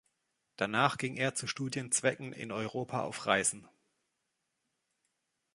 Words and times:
Danach 0.55 0.97
ging 0.97 1.15
er 1.15 1.35
zu 1.35 1.45
Studienzwecken 1.45 2.33
in 2.33 2.51
Europa 2.51 3.03
auf 3.03 3.27
Reisen. 3.27 3.69